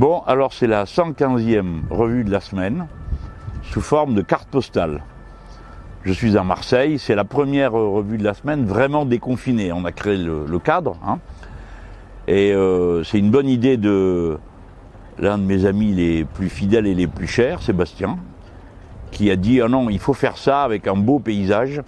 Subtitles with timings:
[0.00, 2.86] Bon, alors c'est la 115e revue de la semaine,
[3.64, 5.02] sous forme de carte postale.
[6.04, 9.72] Je suis à Marseille, c'est la première revue de la semaine vraiment déconfinée.
[9.72, 11.18] On a créé le, cadre, hein.
[12.28, 14.38] et euh, c'est une bonne idée de
[15.18, 18.16] l'un de mes amis les plus fidèles et les plus chers, Sébastien,
[19.10, 21.82] qui a dit ah non, il faut faire ça avec un beau paysage.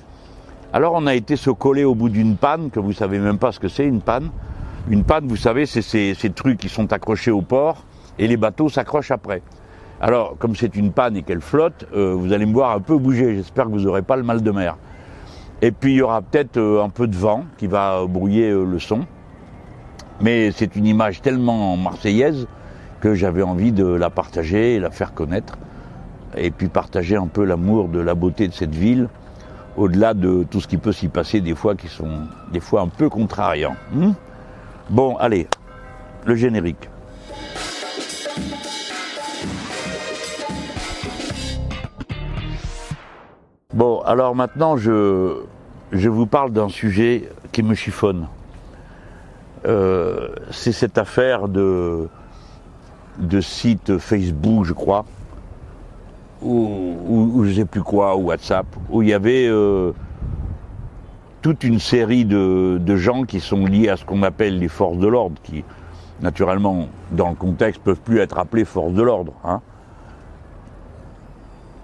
[0.75, 3.53] Alors on a été se coller au bout d'une panne, que vous savez même pas
[3.53, 4.29] ce que c'est une panne.
[4.91, 7.87] Une panne, vous savez, c'est ces, trucs qui sont accrochés au port
[8.19, 9.43] et les bateaux s'accrochent après.
[10.01, 12.99] Alors, comme c'est une panne et qu'elle flotte, euh, vous allez me voir un peu
[12.99, 13.37] bouger.
[13.37, 14.77] J'espère que vous n'aurez pas le mal de mer.
[15.61, 18.65] Et puis il y aura peut-être euh, un peu de vent qui va brouiller euh,
[18.65, 19.07] le son.
[20.21, 22.49] Mais c'est une image tellement marseillaise
[23.01, 25.57] que j'avais envie de la partager et la faire connaître.
[26.37, 29.09] Et puis partager un peu l'amour de la beauté de cette ville,
[29.77, 32.89] au-delà de tout ce qui peut s'y passer des fois qui sont des fois un
[32.89, 33.77] peu contrariants.
[33.93, 34.13] Hmm?
[34.91, 35.47] Bon, allez,
[36.25, 36.89] le générique.
[43.75, 45.39] Bon, alors maintenant, je,
[45.93, 48.27] vous parle d'un sujet qui me chiffonne.
[49.65, 52.09] Euh, c'est cette affaire de,
[53.19, 55.07] de site Facebook, je crois,
[56.43, 59.93] ou, ou, je sais plus quoi, ou WhatsApp, où il y avait euh,
[61.41, 64.99] toute une série de, de, gens qui sont liés à ce qu'on appelle les forces
[64.99, 65.65] de l'ordre, qui,
[66.23, 69.33] naturellement, dans le contexte, peuvent plus être appelés forces de l'ordre.
[69.45, 69.61] Hein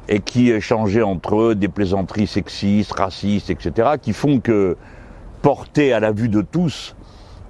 [0.08, 4.76] et qui échangeaient entre eux des plaisanteries sexistes, racistes, etc., qui font que,
[5.42, 6.96] porter à la vue de tous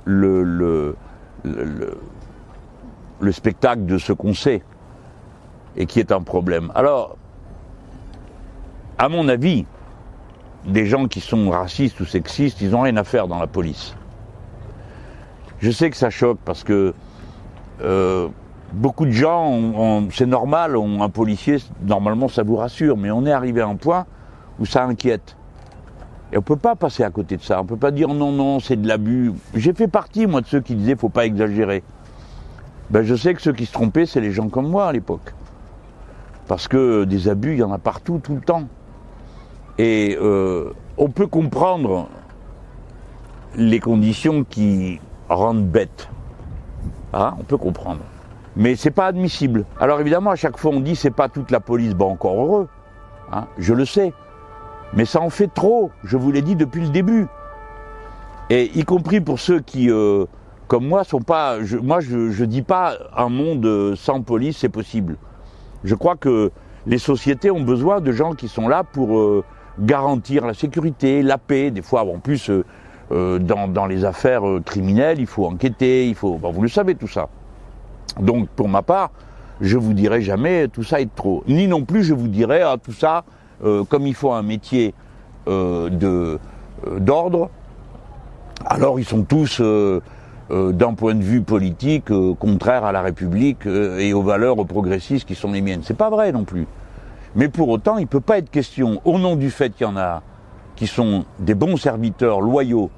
[0.05, 0.97] le, le,
[1.45, 4.62] le, spectacle de ce qu'on sait,
[5.77, 6.73] et qui est un problème.
[6.75, 7.17] Alors,
[8.98, 9.64] à mon avis,
[10.67, 13.95] des gens qui sont racistes ou sexistes, ils n'ont rien à faire dans la police.
[15.61, 16.95] Je sais que ça choque parce que
[17.81, 18.28] euh,
[18.73, 23.61] beaucoup de gens, c'est normal, un policier, normalement ça vous rassure, mais on est arrivé
[23.61, 24.06] à un point
[24.59, 25.36] où ça inquiète.
[26.33, 27.58] Et on ne peut pas passer à côté de ça.
[27.61, 29.33] On ne peut pas dire non, non, c'est de l'abus.
[29.55, 31.83] J'ai fait partie, moi, de ceux qui disaient faut pas exagérer.
[32.91, 35.35] Ben, je sais que ceux qui se trompaient, c'est les gens comme moi à l'époque.
[36.47, 38.64] Parce que des abus, il y en a partout, tout le temps.
[39.79, 42.08] Et euh, on peut comprendre
[43.57, 46.08] les conditions qui rendent bête.
[47.12, 48.00] Ah, on peut comprendre.
[48.56, 49.64] Mais c'est pas admissible.
[49.80, 52.68] Alors évidemment, à chaque fois on dit c'est pas toute la police, bon encore heureux,
[53.33, 54.12] hein, je le sais.
[54.94, 57.28] Mais ça en fait trop, je vous l'ai dit depuis le début.
[58.50, 60.24] Et y compris pour ceux qui, euh,
[60.68, 61.58] comme moi, sont pas.
[61.83, 65.17] Moi, je, je dis pas un monde sans police, c'est possible.
[65.84, 66.50] Je crois que
[66.86, 69.44] les sociétés ont besoin de gens qui sont là pour euh,
[69.78, 71.70] garantir la sécurité, la paix.
[71.70, 72.64] Des fois, en plus, euh,
[73.11, 76.36] dans, dans, les affaires criminelles, il faut enquêter, il faut.
[76.36, 77.29] vous le savez tout ça.
[78.20, 79.11] Donc pour ma part,
[79.61, 81.42] je vous dirai jamais tout ça est trop.
[81.48, 83.24] Ni non plus je vous dirai ah, tout ça,
[83.64, 84.95] euh, comme il faut un métier
[85.48, 86.39] euh, de
[86.86, 87.51] euh, d'ordre,
[88.64, 89.61] alors ils sont tous
[90.51, 95.52] d'un point de vue politique contraires à la République et aux valeurs progressistes qui sont
[95.52, 95.83] les miennes.
[95.85, 96.67] C'est pas vrai non plus.
[97.36, 99.91] Mais pour autant, il ne peut pas être question, au nom du fait qu'il y
[99.91, 100.23] en a
[100.74, 102.91] qui sont des bons serviteurs loyaux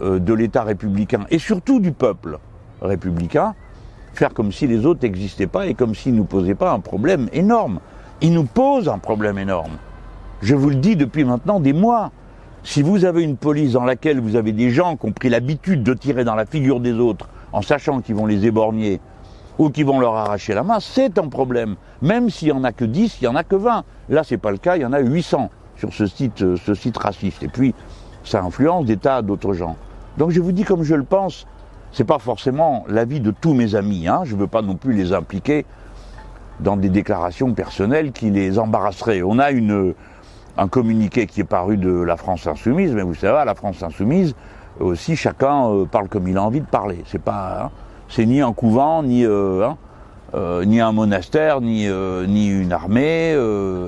[0.00, 2.38] de l'État républicain et surtout du peuple
[2.82, 3.54] républicain,
[4.14, 6.80] faire comme si les autres n'existaient pas et comme s'ils ne nous posaient pas un
[6.80, 7.80] problème énorme.
[8.20, 9.72] Ils nous posent un problème énorme.
[10.42, 12.10] Je vous le dis depuis maintenant des mois.
[12.62, 15.82] Si vous avez une police dans laquelle vous avez des gens qui ont pris l'habitude
[15.82, 19.00] de tirer dans la figure des autres en sachant qu'ils vont les éborgner
[19.58, 21.76] ou qu'ils vont leur arracher la main, c'est un problème.
[22.02, 23.84] Même s'il n'y en a que 10, il n'y en a que 20.
[24.08, 26.74] Là, c'est pas le cas, il y en a 800 sur ce site, euh, ce
[26.74, 27.42] site raciste.
[27.42, 27.74] Et puis,
[28.24, 29.76] ça influence des tas d'autres gens.
[30.18, 31.46] Donc je vous dis comme je le pense,
[31.92, 34.08] c'est pas forcément l'avis de tous mes amis.
[34.08, 34.22] Hein.
[34.24, 35.64] Je veux pas non plus les impliquer
[36.60, 39.22] dans des déclarations personnelles qui les embarrasseraient.
[39.22, 39.48] On a
[40.56, 44.34] un communiqué qui est paru de la France insoumise, mais vous savez, la France insoumise,
[44.80, 47.02] aussi chacun euh, parle comme il a envie de parler.
[47.06, 47.70] C'est pas, hein,
[48.08, 49.76] c'est ni un couvent, ni euh, hein,
[50.34, 51.88] euh, ni un monastère, ni
[52.28, 53.36] ni une armée,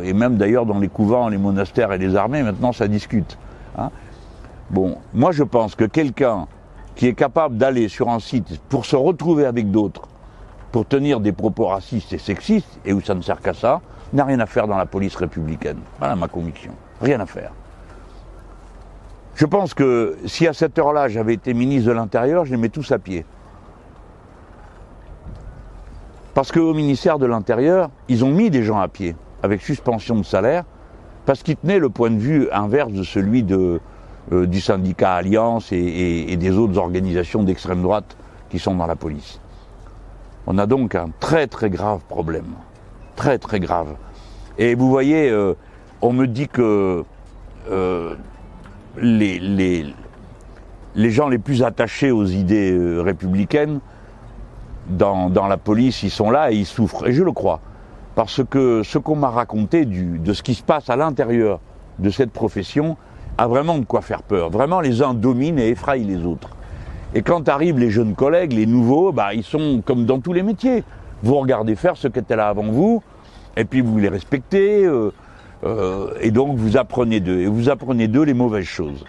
[0.04, 3.36] et même d'ailleurs dans les couvents, les monastères et les armées, maintenant ça discute.
[3.78, 3.90] Hein.
[4.70, 6.46] Bon, moi je pense que quelqu'un
[6.96, 10.08] qui est capable d'aller sur un site pour se retrouver avec d'autres,
[10.72, 13.80] pour tenir des propos racistes et sexistes, et où ça ne sert qu'à ça,
[14.12, 15.78] n'a rien à faire dans la police républicaine.
[15.98, 16.72] Voilà ma conviction.
[17.00, 17.52] Rien à faire.
[19.34, 22.70] Je pense que si à cette heure-là j'avais été ministre de l'Intérieur, je les mets
[22.70, 23.24] tous à pied.
[26.34, 30.22] Parce qu'au ministère de l'Intérieur, ils ont mis des gens à pied, avec suspension de
[30.22, 30.64] salaire,
[31.24, 33.80] parce qu'ils tenaient le point de vue inverse de celui de,
[34.32, 38.16] euh, du syndicat Alliance et, des autres organisations d'extrême droite
[38.50, 39.40] qui sont dans la police.
[40.48, 42.54] On a donc un très très grave problème.
[43.14, 43.94] Très très grave.
[44.58, 45.54] Et vous voyez, euh,
[46.02, 47.04] on me dit que
[47.70, 48.14] euh,
[48.96, 49.84] les,
[50.96, 53.78] gens les plus attachés aux idées républicaines
[54.88, 57.06] dans, dans, la police, ils sont là et ils souffrent.
[57.06, 57.60] Et je le crois.
[58.16, 61.60] Parce que ce qu'on m'a raconté de ce qui se passe à l'intérieur
[62.00, 62.96] de cette profession
[63.38, 64.50] a vraiment de quoi faire peur.
[64.50, 66.50] Vraiment, les uns dominent et effraient les autres.
[67.14, 70.42] Et quand arrivent les jeunes collègues, les nouveaux, bah, ils sont comme dans tous les
[70.42, 70.84] métiers.
[71.22, 73.02] Vous regardez faire ce qui était là avant vous,
[73.56, 75.12] et puis vous les respectez, euh,
[75.64, 77.40] euh, et donc vous apprenez d'eux.
[77.40, 79.04] Et vous apprenez d'eux les mauvaises choses.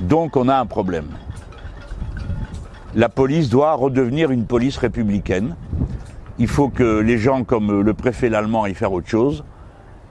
[0.00, 1.06] Donc on a un problème.
[2.94, 5.56] La police doit redevenir une police républicaine.
[6.38, 9.44] Il faut que les gens comme le préfet l'allemand aillent faire autre chose.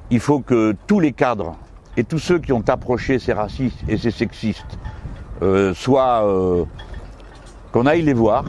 [0.10, 1.58] Il faut que tous les cadres
[1.98, 4.78] et tous ceux qui ont approché ces racistes et ces sexistes
[5.42, 6.66] euh, soient euh,
[7.72, 8.46] qu'on aille les voir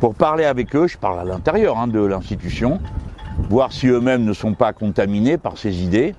[0.00, 0.86] pour parler avec eux.
[0.86, 2.80] Je parle à l'intérieur hein, de l'institution,
[3.50, 6.14] voir si eux-mêmes ne sont pas contaminés par ces idées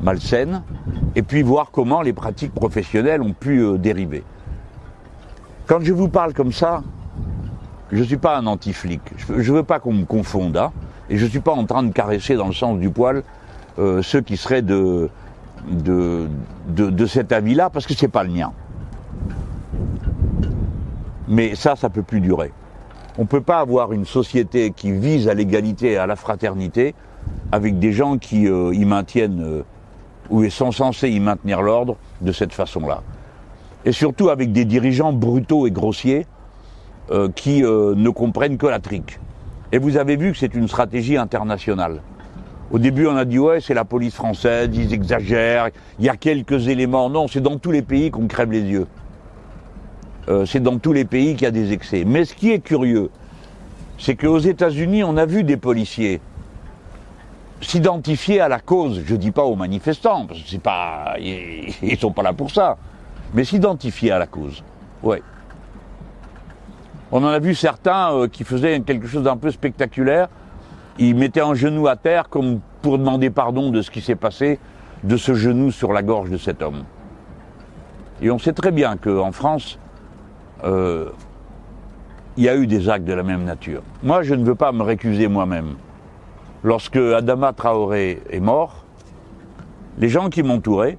[0.00, 0.62] malsaines,
[1.14, 4.24] et puis voir comment les pratiques professionnelles ont pu euh, dériver.
[5.66, 6.82] Quand je vous parle comme ça,
[7.90, 9.00] je ne suis pas un anti-flic.
[9.16, 10.72] Je ne veux pas qu'on me confonde, hein,
[11.08, 13.22] et je ne suis pas en train de caresser dans le sens du poil
[14.00, 15.10] ceux qui seraient de,
[15.68, 18.52] de, cet avis-là, parce que c'est pas le mien.
[21.28, 22.52] Mais ça, ça peut plus durer.
[23.18, 26.94] On ne peut pas avoir une société qui vise à l'égalité et à la fraternité
[27.50, 29.62] avec des gens qui euh, y maintiennent euh,
[30.30, 33.02] ou sont censés y maintenir l'ordre de cette façon-là.
[33.84, 36.26] Et surtout avec des dirigeants brutaux et grossiers
[37.10, 39.20] euh, qui ne comprennent que la trique.
[39.72, 42.00] Et vous avez vu que c'est une stratégie internationale.
[42.70, 45.68] Au début, on a dit ouais, c'est la police française, ils exagèrent,
[45.98, 47.08] il y a quelques éléments.
[47.08, 48.86] Non, c'est dans tous les pays qu'on crève les yeux.
[50.28, 52.04] Euh, c'est dans tous les pays qu'il y a des excès.
[52.04, 53.10] Mais ce qui est curieux,
[53.98, 56.20] c'est qu'aux États-Unis, on a vu des policiers
[57.60, 59.02] s'identifier à la cause.
[59.06, 62.76] Je dis pas aux manifestants, parce que c'est pas, ils sont pas là pour ça,
[63.32, 64.62] mais s'identifier à la cause.
[65.02, 65.22] Ouais.
[67.12, 70.28] On en a vu certains euh, qui faisaient quelque chose d'un peu spectaculaire.
[70.98, 74.58] Ils mettaient un genou à terre comme pour demander pardon de ce qui s'est passé,
[75.04, 76.84] de ce genou sur la gorge de cet homme.
[78.22, 79.78] Et on sait très bien qu'en France,
[80.64, 81.10] euh,
[82.36, 83.82] il y a eu des actes de la même nature.
[84.02, 85.74] Moi, je ne veux pas me récuser moi-même.
[86.64, 88.84] Lorsque Adama Traoré est mort,
[89.98, 90.98] les gens qui m'entouraient,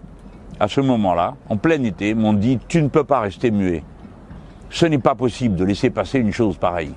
[0.60, 3.84] à ce moment-là, en plein été, m'ont dit Tu ne peux pas rester muet.
[4.70, 6.94] Ce n'est pas possible de laisser passer une chose pareille.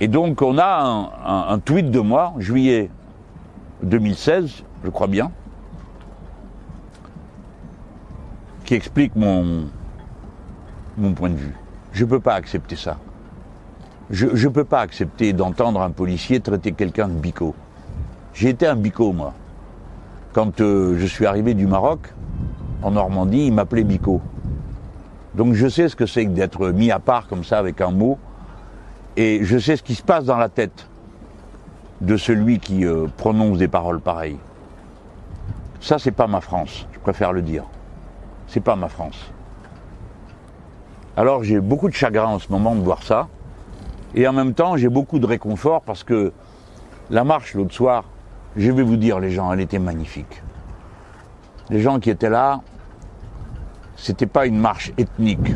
[0.00, 1.10] Et donc, on a
[1.48, 2.90] un, tweet de moi, juillet
[3.82, 5.30] 2016, je crois bien,
[8.64, 9.68] qui explique mon,
[10.98, 11.56] mon point de vue.
[11.92, 12.98] Je ne peux pas accepter ça.
[14.10, 17.54] Je ne peux pas accepter d'entendre un policier traiter quelqu'un de bico.
[18.34, 19.32] J'ai été un bico, moi.
[20.34, 22.12] Quand euh, je suis arrivé du Maroc,
[22.82, 24.20] en Normandie, il m'appelait bico.
[25.34, 27.90] Donc je sais ce que c'est que d'être mis à part comme ça avec un
[27.90, 28.18] mot,
[29.16, 30.86] et je sais ce qui se passe dans la tête
[32.00, 34.38] de celui qui euh, prononce des paroles pareilles.
[35.80, 37.64] Ça, c'est pas ma France, je préfère le dire.
[38.48, 39.32] C'est pas ma France.
[41.16, 43.28] Alors j'ai beaucoup de chagrin en ce moment de voir ça.
[44.14, 46.32] Et en même temps, j'ai beaucoup de réconfort parce que
[47.10, 48.04] la marche l'autre soir,
[48.56, 50.42] je vais vous dire, les gens, elle était magnifique.
[51.70, 52.60] Les gens qui étaient là,
[53.96, 55.54] c'était pas une marche ethnique.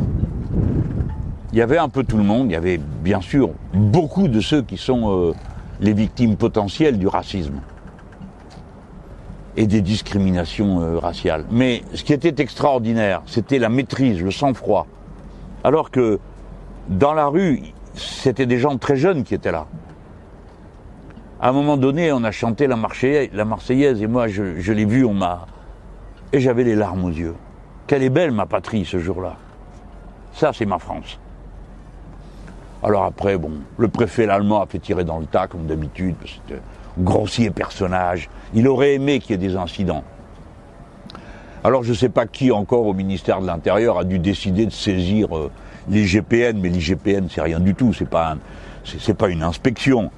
[1.53, 4.41] Il y avait un peu tout le monde, il y avait bien sûr beaucoup de
[4.41, 5.33] ceux qui sont euh,
[5.81, 7.61] les victimes potentielles du racisme
[9.57, 11.45] et des discriminations euh, raciales.
[11.51, 14.87] Mais ce qui était extraordinaire, c'était la maîtrise, le sang-froid.
[15.65, 16.21] Alors que
[16.89, 17.63] dans la rue,
[17.95, 19.67] c'était des gens très jeunes qui étaient là.
[21.41, 24.73] À un moment donné, on a chanté la Marseillaise, la Marseillaise et moi, je, je
[24.73, 25.47] l'ai vu, on m'a.
[26.33, 27.35] Et j'avais les larmes aux yeux.
[27.89, 29.37] Quelle est belle ma patrie ce jour-là.
[30.33, 31.19] Ça, c'est ma France.
[32.83, 36.61] Alors après, bon, le préfet l'allemand a fait tirer dans le tas, comme d'habitude, c'était
[36.99, 38.31] un grossier personnage.
[38.55, 40.03] Il aurait aimé qu'il y ait des incidents.
[41.63, 44.73] Alors je ne sais pas qui encore au ministère de l'Intérieur a dû décider de
[44.73, 45.51] saisir euh,
[45.91, 48.37] l'IGPN, mais l'IGPN c'est rien du tout, c'est pas,
[49.19, 50.11] pas une inspection.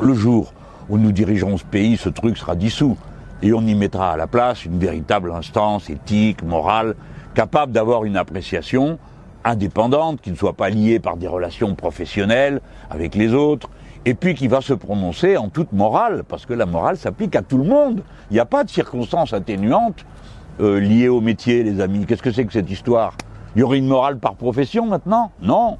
[0.00, 0.54] Le jour
[0.88, 2.96] où nous dirigerons ce pays, ce truc sera dissous.
[3.42, 6.94] Et on y mettra à la place une véritable instance éthique, morale,
[7.34, 8.98] capable d'avoir une appréciation
[9.44, 13.68] indépendante, qui ne soit pas liée par des relations professionnelles avec les autres,
[14.04, 17.42] et puis qui va se prononcer en toute morale, parce que la morale s'applique à
[17.42, 18.02] tout le monde.
[18.30, 20.04] Il n'y a pas de circonstances atténuantes
[20.60, 22.06] euh, liées au métier, les amis.
[22.06, 23.14] Qu'est-ce que c'est que cette histoire?
[23.56, 25.32] Il y aurait une morale par profession maintenant?
[25.42, 25.78] Non.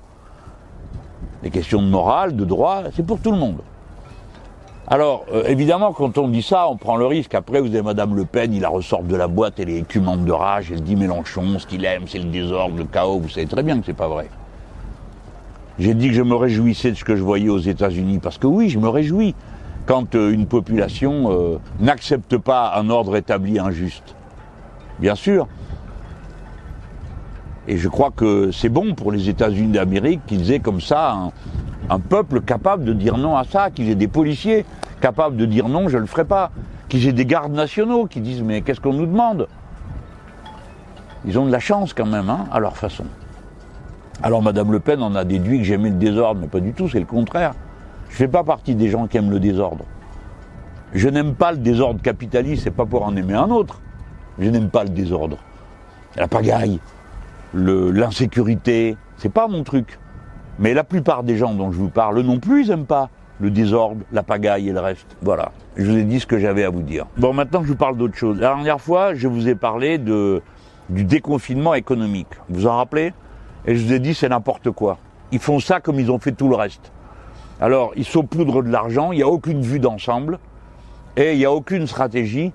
[1.42, 3.60] des questions de morale, de droit, c'est pour tout le monde.
[4.92, 7.36] Alors, euh, évidemment, quand on dit ça, on prend le risque.
[7.36, 10.24] Après, vous avez Madame Le Pen, il la ressort de la boîte, elle est écumante
[10.24, 13.20] de rage, elle dit Mélenchon, ce qu'il aime, c'est le désordre, le chaos.
[13.20, 14.28] Vous savez très bien que c'est pas vrai.
[15.78, 18.48] J'ai dit que je me réjouissais de ce que je voyais aux États-Unis, parce que
[18.48, 19.36] oui, je me réjouis
[19.86, 24.16] quand euh, une population euh, n'accepte pas un ordre établi injuste.
[24.98, 25.46] Bien sûr.
[27.68, 31.32] Et je crois que c'est bon pour les États-Unis d'Amérique qu'ils aient comme ça un,
[31.90, 34.66] un, peuple capable de dire non à ça, qu'ils aient des policiers
[35.00, 36.50] capables de dire non, je ne le ferai pas,
[36.88, 39.48] qu'ils aient des gardes nationaux qui disent mais qu'est-ce qu'on nous demande?
[41.26, 43.04] Ils ont de la chance quand même, hein, à leur façon.
[44.22, 46.88] Alors Madame Le Pen en a déduit que j'aimais le désordre, mais pas du tout,
[46.88, 47.52] c'est le contraire.
[48.08, 49.84] Je ne fais pas partie des gens qui aiment le désordre.
[50.92, 53.80] Je n'aime pas le désordre capitaliste, c'est pas pour en aimer un autre.
[54.38, 55.38] Je n'aime pas le désordre.
[56.16, 56.80] La pagaille,
[57.54, 59.98] l'insécurité, c'est pas mon truc.
[60.58, 63.08] Mais la plupart des gens dont je vous parle non plus, ils n'aiment pas
[63.40, 65.16] le désordre, la pagaille et le reste.
[65.22, 65.52] Voilà.
[65.76, 67.06] Je vous ai dit ce que j'avais à vous dire.
[67.16, 68.38] Bon, maintenant je vous parle d'autre chose.
[68.38, 70.42] La dernière fois, je vous ai parlé de,
[70.88, 72.28] du déconfinement économique.
[72.48, 73.12] Vous vous en rappelez?
[73.66, 74.98] Et je vous ai dit c'est n'importe quoi.
[75.32, 76.92] Ils font ça comme ils ont fait tout le reste.
[77.60, 80.38] Alors, ils saupoudrent de l'argent, il n'y a aucune vue d'ensemble
[81.16, 82.52] et il n'y a aucune stratégie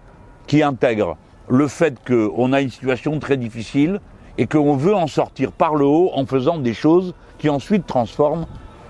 [0.48, 4.00] qui intègre le fait qu'on a une situation très difficile
[4.38, 8.46] et qu'on veut en sortir par le haut en faisant des choses qui ensuite transforment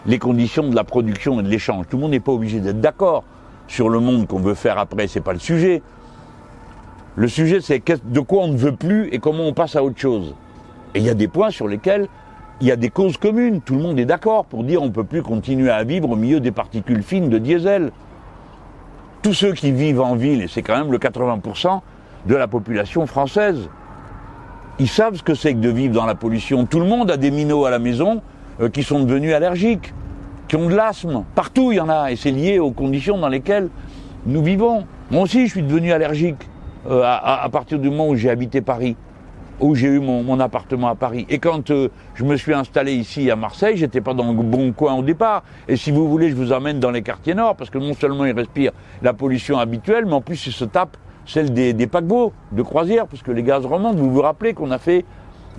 [0.05, 1.85] les conditions de la production et de l'échange.
[1.89, 3.23] Tout le monde n'est pas obligé d'être d'accord
[3.67, 5.81] sur le monde qu'on veut faire après, c'est pas le sujet.
[7.15, 9.99] Le sujet, c'est de quoi on ne veut plus et comment on passe à autre
[9.99, 10.35] chose.
[10.93, 12.07] Et il y a des points sur lesquels
[12.61, 13.61] il y a des causes communes.
[13.61, 16.15] Tout le monde est d'accord pour dire on ne peut plus continuer à vivre au
[16.15, 17.91] milieu des particules fines de diesel.
[19.21, 21.81] Tous ceux qui vivent en ville, et c'est quand même le 80%
[22.27, 23.69] de la population française,
[24.77, 26.65] ils savent ce que c'est que de vivre dans la pollution.
[26.65, 28.21] Tout le monde a des minots à la maison
[28.61, 29.93] euh, qui sont devenus allergiques,
[30.47, 31.23] qui ont de l'asthme.
[31.35, 33.69] Partout il y en a, et c'est lié aux conditions dans lesquelles
[34.25, 34.85] nous vivons.
[35.11, 36.49] Moi aussi, je suis devenu allergique
[36.89, 38.95] euh, à, partir du moment où j'ai habité Paris,
[39.59, 41.25] où j'ai eu mon, appartement à Paris.
[41.29, 44.71] Et quand euh, je me suis installé ici à Marseille, j'étais pas dans le bon
[44.71, 45.43] coin au départ.
[45.67, 48.25] Et si vous voulez, je vous emmène dans les quartiers nord, parce que non seulement
[48.25, 48.71] ils respirent
[49.01, 53.07] la pollution habituelle, mais en plus ils se tapent celle des, des paquebots de croisière,
[53.07, 53.97] puisque les gaz remontent.
[53.97, 55.05] Vous vous rappelez qu'on a fait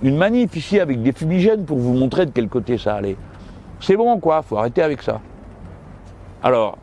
[0.03, 3.17] une manif ici avec des fumigènes pour vous montrer de quel côté ça allait.
[3.79, 5.21] C'est bon, quoi, faut arrêter avec ça.
[6.43, 6.77] Alors,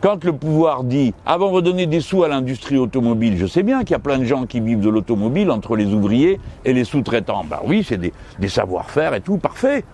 [0.00, 3.80] quand le pouvoir dit avant de redonner des sous à l'industrie automobile, je sais bien
[3.80, 6.84] qu'il y a plein de gens qui vivent de l'automobile entre les ouvriers et les
[6.84, 7.44] sous-traitants.
[7.44, 9.84] Ben oui, c'est des, savoir-faire et tout, parfait.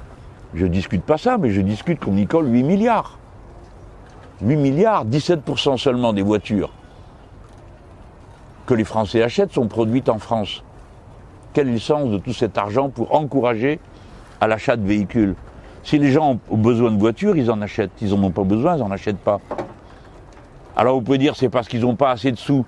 [0.53, 3.19] Je discute pas ça, mais je discute qu'on y colle 8 milliards.
[4.43, 6.71] 8 milliards, 17% seulement des voitures
[8.67, 10.63] que les Français achètent sont produites en France.
[11.55, 13.79] Quel est le sens de tout cet argent pour encourager
[14.41, 15.37] à l'achat de véhicules?
[15.85, 17.93] Si les gens ont besoin de voitures, ils en achètent.
[18.03, 19.41] Ils n'en ont pas besoin, ils n'en achètent pas.
[20.77, 22.67] Alors vous pouvez dire c'est parce qu'ils n'ont pas assez de sous.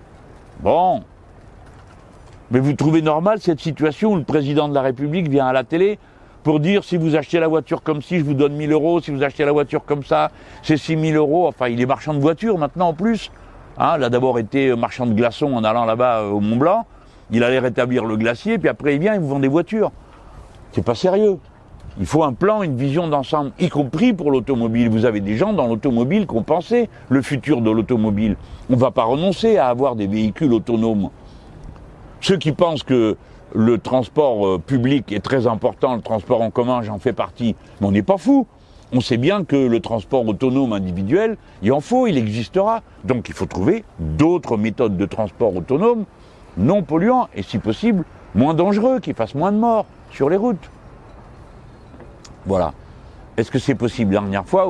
[0.61, 1.03] Bon.
[2.53, 5.65] Mais vous trouvez normal cette situation où le président de la République vient à la
[5.65, 5.99] télé
[6.45, 9.11] pour dire si vous achetez la voiture comme ci, je vous donne 1000 euros, si
[9.11, 10.31] vous achetez la voiture comme ça,
[10.63, 11.49] c'est 6000 euros.
[11.49, 13.33] Enfin, il est marchand de voitures maintenant en plus.
[13.79, 16.87] Hein, il a d'abord été marchand de glaçons en allant là-bas euh, au Mont Blanc.
[17.31, 19.91] Il allait rétablir le glacier, puis après il vient, il vous vend des voitures.
[20.73, 21.39] C'est pas sérieux.
[21.99, 24.91] Il faut un plan, une vision d'ensemble, y compris pour l'automobile.
[24.91, 28.37] Vous avez des gens dans l'automobile qui ont pensé le futur de l'automobile.
[28.69, 31.09] On ne va pas renoncer à avoir des véhicules autonomes.
[32.21, 33.17] Ceux qui pensent que
[33.55, 37.87] le transport euh, public est très important, le transport en commun, j'en fais partie, mais
[37.87, 38.47] on n'est pas fou
[38.93, 42.83] on sait bien que le transport autonome individuel, il en faut, il existera.
[43.05, 46.05] Donc il faut trouver d'autres méthodes de transport autonome
[46.57, 50.71] non polluants et si possible moins dangereux, qui fassent moins de morts sur les routes.
[52.45, 52.73] Voilà.
[53.37, 54.67] Est-ce que c'est possible la dernière fois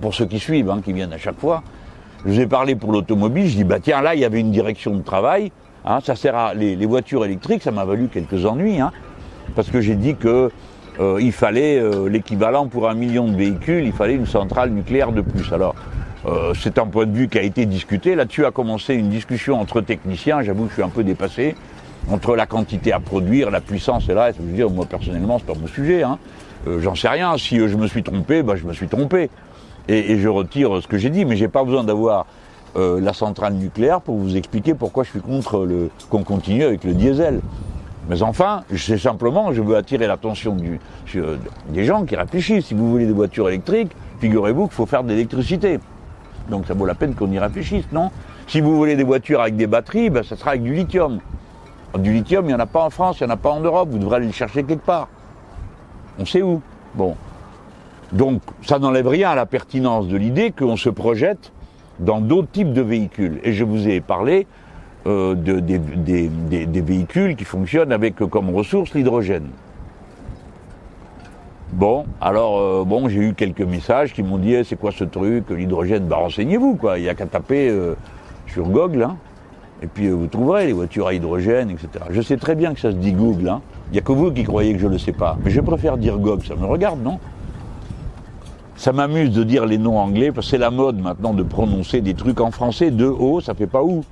[0.00, 1.62] pour ceux qui suivent, hein, qui viennent à chaque fois,
[2.24, 4.50] je vous ai parlé pour l'automobile, je dis bah tiens là il y avait une
[4.50, 5.52] direction de travail,
[5.84, 8.92] hein, ça sert à les, voitures électriques, ça m'a valu quelques ennuis, hein,
[9.54, 10.50] parce que j'ai dit que
[10.98, 15.12] euh, il fallait euh, l'équivalent pour un million de véhicules, il fallait une centrale nucléaire
[15.12, 15.52] de plus.
[15.52, 15.74] Alors,
[16.26, 18.14] euh, c'est un point de vue qui a été discuté.
[18.14, 20.42] Là-dessus a commencé une discussion entre techniciens.
[20.42, 21.54] J'avoue que je suis un peu dépassé
[22.10, 24.38] entre la quantité à produire, la puissance et reste.
[24.40, 26.02] Je veux dire, moi personnellement, c'est pas mon sujet.
[26.02, 26.18] Hein.
[26.80, 27.36] J'en sais rien.
[27.38, 29.30] Si je me suis trompé, bah, je me suis trompé.
[29.88, 31.24] Et, je retire ce que j'ai dit.
[31.24, 32.26] Mais j'ai pas besoin d'avoir
[32.74, 35.66] la centrale nucléaire pour vous expliquer pourquoi je suis contre
[36.10, 37.40] qu'on continue avec le diesel.
[38.08, 40.56] Mais enfin, c'est simplement, je veux attirer l'attention
[41.68, 42.66] des gens qui réfléchissent.
[42.66, 45.78] Si vous voulez des voitures électriques, figurez-vous qu'il faut faire de l'électricité.
[46.50, 48.10] Donc ça vaut la peine qu'on y réfléchisse, non?
[48.46, 51.18] Si vous voulez des voitures avec des batteries, ben, ça sera avec du lithium.
[51.98, 53.60] Du lithium, il n'y en a pas en France, il n'y en a pas en
[53.60, 55.08] Europe, vous devrez aller le chercher quelque part.
[56.18, 56.62] On sait où.
[56.94, 57.16] Bon.
[58.12, 61.52] Donc ça n'enlève rien à la pertinence de l'idée qu'on se projette
[61.98, 63.40] dans d'autres types de véhicules.
[63.42, 64.46] Et je vous ai parlé
[65.06, 69.48] euh, de, des, des, des, des, véhicules qui fonctionnent avec comme ressource l'hydrogène.
[71.72, 75.02] Bon, alors euh, bon, j'ai eu quelques messages qui m'ont dit eh, c'est quoi ce
[75.02, 77.94] truc, l'hydrogène Bah renseignez-vous quoi, il y a qu'à taper euh,
[78.46, 79.16] sur Google, hein,
[79.82, 81.88] et puis euh, vous trouverez les voitures à hydrogène, etc.
[82.10, 83.62] Je sais très bien que ça se dit Google, hein.
[83.90, 85.60] il n'y a que vous qui croyez que je ne le sais pas, mais je
[85.60, 87.18] préfère dire Google, ça me regarde, non?
[88.76, 92.00] Ça m'amuse de dire les noms anglais, parce que c'est la mode maintenant de prononcer
[92.00, 94.04] des trucs en français, de O, ça fait pas ou.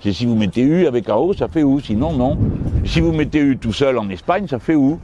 [0.00, 2.38] C'est si vous mettez U avec un O, ça fait ou, sinon non.
[2.84, 4.98] Si vous mettez U tout seul en Espagne, ça fait ou.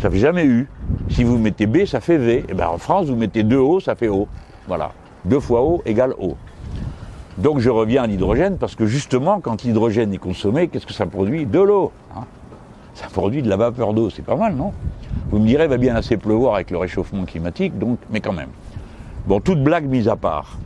[0.00, 0.68] Ça fait jamais U.
[1.10, 2.36] Si vous mettez B, ça fait V.
[2.36, 4.28] Et eh bien en France, vous mettez deux O, ça fait O.
[4.66, 4.92] Voilà.
[5.24, 6.36] Deux fois O égale O.
[7.36, 11.06] Donc je reviens à l'hydrogène parce que justement, quand l'hydrogène est consommé, qu'est-ce que ça
[11.06, 11.44] produit?
[11.44, 11.92] De l'eau.
[12.16, 12.24] Hein.
[12.94, 14.10] ça produit de la vapeur d'eau.
[14.10, 14.72] C'est pas mal, non?
[15.30, 18.50] Vous me direz, va bien assez pleuvoir avec le réchauffement climatique, donc, mais quand même.
[19.26, 20.58] Bon, toute blague mise à part.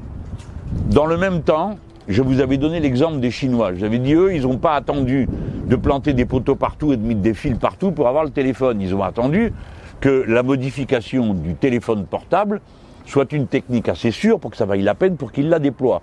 [0.90, 1.76] Dans le même temps,
[2.08, 3.74] je vous avais donné l'exemple des Chinois.
[3.74, 5.28] J'avais dit, eux, ils n'ont pas attendu
[5.66, 8.80] de planter des poteaux partout et de mettre des fils partout pour avoir le téléphone.
[8.80, 9.52] Ils ont attendu
[10.00, 12.60] que la modification du téléphone portable
[13.06, 16.02] soit une technique assez sûre pour que ça vaille la peine pour qu'ils la déploient.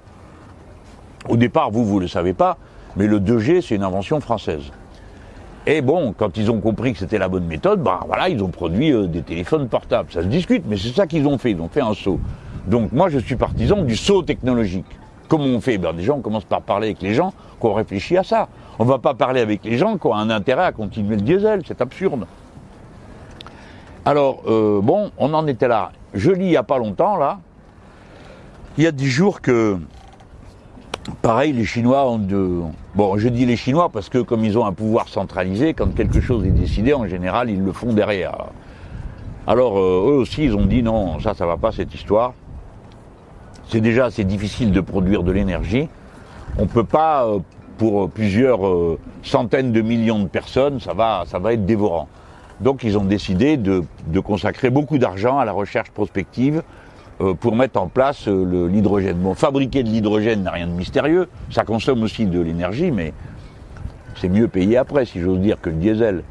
[1.30, 2.58] Au départ, vous, vous ne le savez pas,
[2.96, 4.72] mais le 2G, c'est une invention française.
[5.68, 8.50] Et bon, quand ils ont compris que c'était la bonne méthode, ben voilà, ils ont
[8.50, 10.12] produit euh, des téléphones portables.
[10.12, 11.52] Ça se discute, mais c'est ça qu'ils ont fait.
[11.52, 12.20] Ils ont fait un saut.
[12.66, 14.86] Donc moi, je suis partisan du saut technologique.
[15.32, 18.24] Comment on fait ben, Déjà, on commence par parler avec les gens qu'on réfléchit à
[18.24, 18.50] ça.
[18.78, 21.22] On ne va pas parler avec les gens qui ont un intérêt à continuer le
[21.22, 21.62] diesel.
[21.66, 22.26] C'est absurde.
[24.04, 25.94] Alors, euh, bon, on en était là.
[26.14, 27.40] Je lis il n'y a pas longtemps, là,
[28.78, 29.78] il y a dix jours que,
[31.22, 32.64] pareil, les Chinois ont de...
[32.96, 36.20] Bon, je dis les Chinois parce que comme ils ont un pouvoir centralisé, quand quelque
[36.20, 38.48] chose est décidé, en général, ils le font derrière.
[39.48, 42.34] Alors, euh, eux aussi, ils ont dit non, ça, ça va pas, cette histoire.
[43.72, 45.88] C'est déjà assez difficile de produire de l'énergie.
[46.58, 47.40] On peut pas, euh,
[47.78, 48.60] pour plusieurs
[49.24, 52.10] centaines de millions de personnes, ça va, être dévorant.
[52.60, 53.84] Donc ils ont décidé de,
[54.24, 56.62] consacrer beaucoup d'argent à la recherche prospective
[57.22, 59.18] euh, pour mettre en place euh, l'hydrogène.
[59.18, 63.14] Bon, fabriquer de l'hydrogène n'a rien de mystérieux, ça consomme aussi de l'énergie, mais
[64.16, 66.24] c'est mieux payé après, si j'ose dire, que le diesel.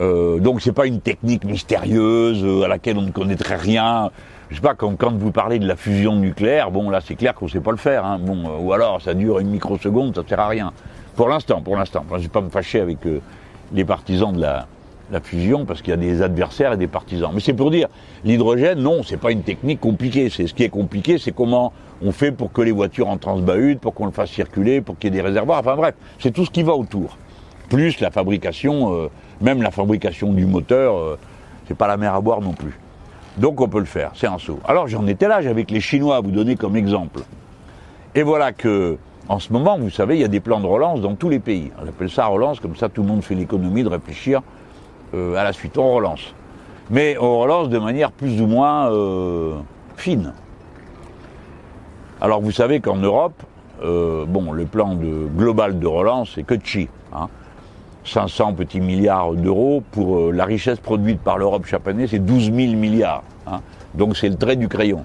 [0.00, 4.10] Euh, donc c'est pas une technique mystérieuse euh, à laquelle on ne connaîtrait rien.
[4.50, 7.48] Je sais pas, quand, vous parlez de la fusion nucléaire, bon là c'est clair qu'on
[7.48, 8.04] sait pas le faire.
[8.04, 8.18] Hein.
[8.18, 10.72] Bon, ou alors ça dure une microseconde, ça sert à rien.
[11.16, 12.04] Pour l'instant, pour l'instant.
[12.12, 12.98] je vais pas me fâcher avec
[13.72, 14.66] les partisans de la,
[15.22, 17.30] fusion parce qu'il y a des adversaires et des partisans.
[17.34, 17.88] Mais c'est pour dire,
[18.24, 20.30] l'hydrogène, non, c'est pas une technique compliquée.
[20.30, 23.80] C'est ce qui est compliqué, c'est comment on fait pour que les voitures en transbahutent,
[23.80, 25.60] pour qu'on le fasse circuler, pour qu'il y ait des réservoirs.
[25.60, 27.16] Enfin bref, c'est tout ce qui va autour.
[27.68, 29.08] Plus la fabrication, euh,
[29.40, 31.18] même la fabrication du moteur, euh,
[31.66, 32.78] c'est pas la mer à boire non plus.
[33.38, 34.58] Donc on peut le faire, c'est un saut.
[34.66, 37.20] Alors j'en étais là, avec les Chinois à vous donner comme exemple.
[38.14, 38.98] Et voilà que,
[39.28, 41.38] en ce moment, vous savez, il y a des plans de relance dans tous les
[41.38, 41.70] pays.
[41.80, 44.42] On appelle ça relance, comme ça tout le monde fait l'économie de réfléchir
[45.14, 45.78] euh, à la suite.
[45.78, 46.34] On relance.
[46.90, 49.54] Mais on relance de manière plus ou moins euh,
[49.96, 50.32] fine.
[52.20, 53.40] Alors vous savez qu'en Europe,
[53.84, 56.88] euh, bon, le plan global de relance, c'est que chi.
[57.12, 57.28] Hein.
[58.08, 62.56] 500 petits milliards d'euros pour la richesse produite par l'Europe chaque année, c'est 12 000
[62.74, 63.22] milliards.
[63.46, 63.60] Hein.
[63.94, 65.04] Donc c'est le trait du crayon.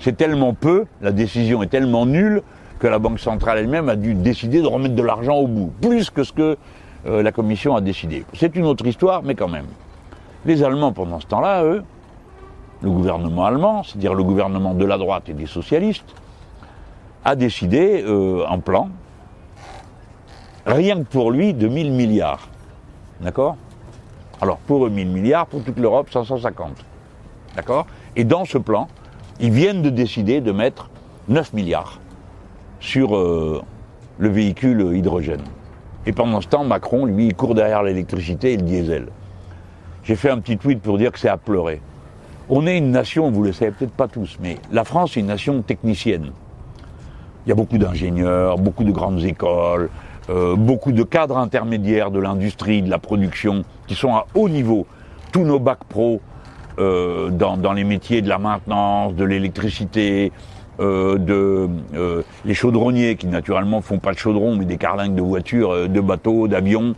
[0.00, 2.42] C'est tellement peu, la décision est tellement nulle
[2.78, 6.10] que la Banque centrale elle-même a dû décider de remettre de l'argent au bout, plus
[6.10, 6.56] que ce que
[7.06, 8.24] euh, la Commission a décidé.
[8.34, 9.66] C'est une autre histoire, mais quand même.
[10.44, 11.82] Les Allemands, pendant ce temps-là, eux,
[12.82, 16.14] le gouvernement allemand, c'est-à-dire le gouvernement de la droite et des socialistes,
[17.24, 18.88] a décidé euh, un plan,
[20.68, 22.48] rien que pour lui, de 1000 milliards.
[23.20, 23.56] D'accord?
[24.40, 26.84] Alors, pour eux, 1000 milliards, pour toute l'Europe, 550.
[27.56, 27.86] D'accord?
[28.14, 28.88] Et dans ce plan,
[29.40, 30.90] ils viennent de décider de mettre
[31.28, 32.00] 9 milliards
[32.80, 33.62] sur euh,
[34.18, 35.42] le véhicule hydrogène.
[36.06, 39.08] Et pendant ce temps, Macron, lui, il court derrière l'électricité et le diesel.
[40.04, 41.80] J'ai fait un petit tweet pour dire que c'est à pleurer.
[42.48, 45.26] On est une nation, vous le savez peut-être pas tous, mais la France est une
[45.26, 46.30] nation technicienne.
[47.44, 49.90] Il y a beaucoup d'ingénieurs, beaucoup de grandes écoles,
[50.30, 54.86] euh, beaucoup de cadres intermédiaires de l'industrie, de la production, qui sont à haut niveau.
[55.32, 56.20] Tous nos bacs pro
[56.78, 60.30] euh, dans, les métiers de la maintenance, de l'électricité,
[60.80, 61.68] euh, de
[62.44, 66.46] les chaudronniers qui naturellement font pas de chaudron mais des carlingues de voitures, de bateaux,
[66.46, 66.94] d'avions.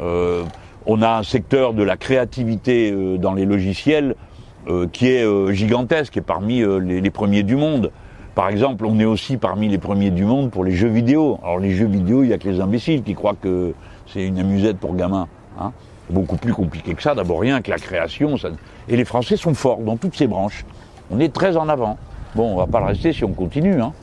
[0.00, 4.16] on a un secteur de la créativité dans les logiciels
[4.92, 7.92] qui est gigantesque et parmi les, premiers du monde.
[8.36, 11.40] Par exemple, on est aussi parmi les premiers du monde pour les jeux vidéo.
[11.42, 13.72] Alors les jeux vidéo, il y a que les imbéciles qui croient que
[14.06, 15.26] c'est une amusette pour gamins.
[15.58, 15.72] Hein
[16.10, 18.34] Beaucoup plus compliqué que ça, d'abord rien que la création.
[18.88, 20.66] Et les Français sont forts dans toutes ces branches.
[21.10, 21.96] On est très en avant.
[22.34, 23.80] Bon, on va pas le rester si on continue.
[23.80, 23.94] Hein.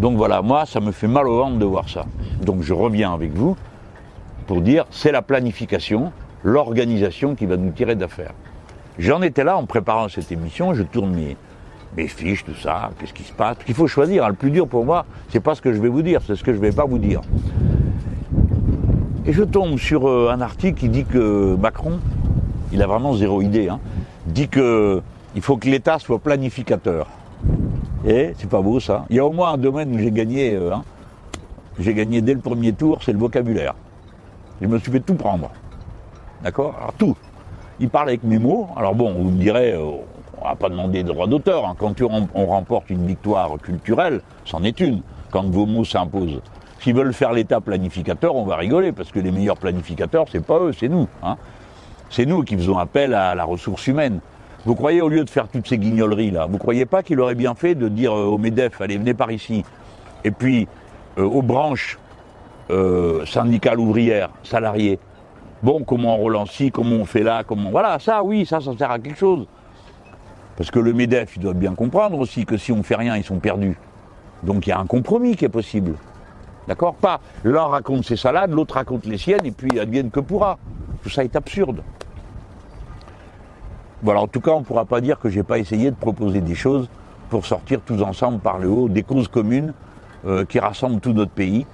[0.00, 2.06] Donc voilà, moi, ça me fait mal au ventre de voir ça.
[2.42, 3.56] Donc je reviens avec vous
[4.48, 6.10] pour dire, c'est la planification,
[6.42, 8.32] l'organisation qui va nous tirer d'affaire.
[8.98, 11.36] J'en étais là en préparant cette émission, je tourne mes,
[11.96, 13.56] mes fiches, tout ça, qu'est-ce qui se passe?
[13.68, 14.24] Il faut choisir.
[14.24, 14.28] hein.
[14.28, 16.44] Le plus dur pour moi, c'est pas ce que je vais vous dire, c'est ce
[16.44, 17.20] que je vais pas vous dire.
[19.26, 21.98] Et je tombe sur euh, un article qui dit que Macron,
[22.72, 23.80] il a vraiment zéro idée, hein,
[24.26, 25.02] dit que
[25.34, 27.08] il faut que l'État soit planificateur.
[28.06, 29.04] Et c'est pas beau ça.
[29.10, 30.84] Il y a au moins un domaine où j'ai gagné, euh, hein.
[31.78, 33.74] j'ai gagné dès le premier tour, c'est le vocabulaire.
[34.60, 35.50] Je me suis fait tout prendre.
[36.42, 36.74] D'accord?
[36.78, 37.16] Alors tout.
[37.80, 38.68] Il parle avec mes mots.
[38.76, 39.90] Alors bon, vous me direz, euh,
[40.40, 41.66] on va pas demander de droit d'auteur.
[41.66, 41.74] hein.
[41.78, 45.02] Quand on remporte une victoire culturelle, c'en est une.
[45.30, 46.40] Quand vos mots s'imposent.
[46.80, 50.58] S'ils veulent faire l'État planificateur, on va rigoler, parce que les meilleurs planificateurs, c'est pas
[50.60, 51.08] eux, c'est nous.
[51.22, 51.36] hein.
[52.10, 54.20] C'est nous qui faisons appel à la ressource humaine.
[54.64, 57.34] Vous croyez, au lieu de faire toutes ces guignoleries là, vous croyez pas qu'il aurait
[57.34, 59.64] bien fait de dire euh, au MEDEF, allez, venez par ici,
[60.24, 60.66] et puis
[61.18, 61.98] euh, aux branches
[62.70, 64.98] euh, syndicales ouvrières, salariées,
[65.62, 67.70] bon, comment on relance ci, comment on fait là, comment.
[67.70, 69.46] Voilà, ça, oui, ça, ça sert à quelque chose.
[70.56, 73.24] Parce que le MEDEF, il doit bien comprendre aussi que si on fait rien, ils
[73.24, 73.76] sont perdus.
[74.42, 75.94] Donc il y a un compromis qui est possible.
[76.68, 76.94] D'accord?
[76.94, 80.58] Pas l'un raconte ses salades, l'autre raconte les siennes, et puis advienne que pourra.
[81.02, 81.82] Tout ça est absurde.
[84.02, 86.40] Voilà, en tout cas, on ne pourra pas dire que j'ai pas essayé de proposer
[86.40, 86.88] des choses
[87.30, 89.72] pour sortir tous ensemble par le haut des causes communes
[90.26, 91.66] euh, qui rassemblent tout notre pays.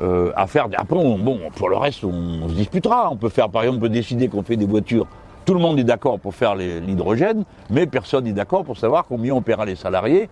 [0.00, 0.68] euh, à faire.
[0.76, 2.08] Après, on- bon, pour le reste, on,
[2.44, 3.10] on se disputera.
[3.12, 5.06] On peut faire, par exemple, on peut décider qu'on fait des voitures.
[5.44, 9.34] Tout le monde est d'accord pour faire l'hydrogène, mais personne n'est d'accord pour savoir combien
[9.34, 10.28] on paiera les salariés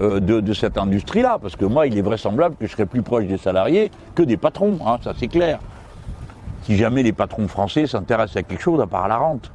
[0.00, 1.38] euh, de, cette industrie-là.
[1.40, 4.36] Parce que moi, il est vraisemblable que je serai plus proche des salariés que des
[4.36, 4.78] patrons.
[4.86, 5.60] hein, ça, c'est clair.
[6.62, 9.50] Si jamais les patrons français s'intéressent à quelque chose à part la rente.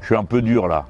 [0.00, 0.86] Je suis un peu dur là.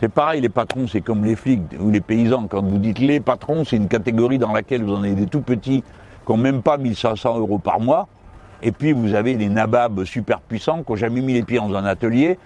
[0.00, 2.46] C'est pareil, les patrons, c'est comme les flics ou les paysans.
[2.48, 5.40] Quand vous dites les patrons, c'est une catégorie dans laquelle vous en avez des tout
[5.40, 5.82] petits
[6.26, 8.08] qui n'ont même pas 1500 euros par mois.
[8.66, 11.74] Et puis vous avez des nababs super puissants qui n'ont jamais mis les pieds dans
[11.74, 12.38] un atelier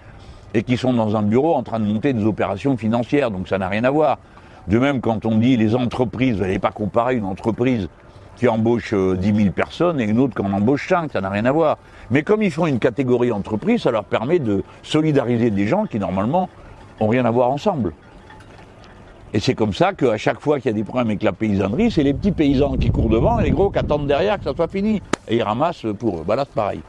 [0.53, 3.31] et qui sont dans un bureau en train de monter des opérations financières.
[3.31, 4.19] Donc ça n'a rien à voir.
[4.67, 7.87] De même, quand on dit les entreprises, vous n'allez pas comparer une entreprise
[8.35, 11.29] qui embauche euh, 10 000 personnes et une autre qui en embauche 5, ça n'a
[11.29, 11.77] rien à voir.
[12.11, 15.99] Mais comme ils font une catégorie entreprise, ça leur permet de solidariser des gens qui
[15.99, 16.49] normalement
[16.99, 17.93] ont rien à voir ensemble.
[19.33, 21.91] Et c'est comme ça qu'à chaque fois qu'il y a des problèmes avec la paysannerie,
[21.91, 24.55] c'est les petits paysans qui courent devant et les gros qui attendent derrière que ça
[24.55, 25.01] soit fini.
[25.27, 26.23] Et ils ramassent pour eux.
[26.27, 26.81] Bah là, c'est pareil.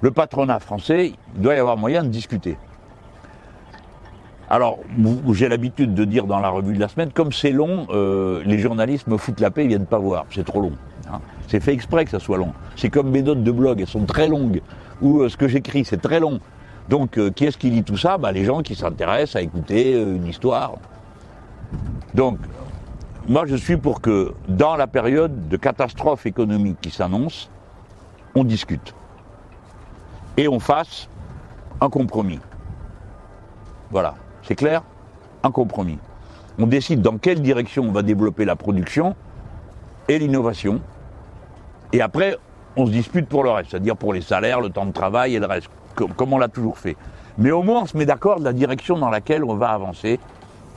[0.00, 2.56] Le patronat français, il doit y avoir moyen de discuter.
[4.50, 4.78] Alors,
[5.32, 8.58] j'ai l'habitude de dire dans la revue de la semaine, comme c'est long, euh, les
[8.58, 10.26] journalistes me foutent la paix, ils viennent pas voir.
[10.30, 10.72] C'est trop long.
[11.10, 11.20] hein.
[11.48, 12.52] C'est fait exprès que ça soit long.
[12.76, 14.60] C'est comme mes notes de blog, elles sont très longues.
[15.00, 16.40] Ou euh, ce que j'écris, c'est très long.
[16.88, 18.18] Donc, euh, qui est-ce qui lit tout ça?
[18.18, 20.74] Bah, Les gens qui s'intéressent à écouter une histoire.
[22.14, 22.38] Donc,
[23.28, 27.50] moi, je suis pour que, dans la période de catastrophe économique qui s'annonce,
[28.34, 28.94] on discute.
[30.36, 31.08] Et on fasse
[31.80, 32.40] un compromis.
[33.90, 34.82] Voilà, c'est clair?
[35.42, 35.98] Un compromis.
[36.58, 39.14] On décide dans quelle direction on va développer la production
[40.08, 40.80] et l'innovation.
[41.92, 42.36] Et après,
[42.76, 45.38] on se dispute pour le reste, c'est-à-dire pour les salaires, le temps de travail et
[45.38, 46.96] le reste, comme, on l'a toujours fait.
[47.38, 50.18] Mais au moins, on se met d'accord de la direction dans laquelle on va avancer